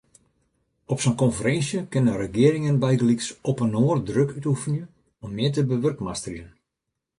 Op 0.93 0.99
sa’n 1.03 1.17
konferinsje 1.21 1.79
kinne 1.95 2.13
regearingen 2.23 2.81
bygelyks 2.85 3.27
opinoar 3.53 3.99
druk 4.09 4.35
útoefenje 4.41 4.83
om 5.27 5.39
mear 5.39 5.53
te 5.59 5.69
bewurkmasterjen. 5.75 6.51